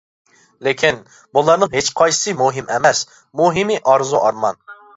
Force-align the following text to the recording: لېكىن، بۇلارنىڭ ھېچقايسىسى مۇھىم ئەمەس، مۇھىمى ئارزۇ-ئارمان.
لېكىن، 0.67 0.97
بۇلارنىڭ 1.37 1.71
ھېچقايسىسى 1.75 2.35
مۇھىم 2.41 2.73
ئەمەس، 2.77 3.05
مۇھىمى 3.43 3.81
ئارزۇ-ئارمان. 3.87 4.63